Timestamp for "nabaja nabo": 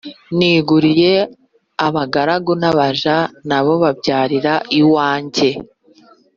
2.61-3.73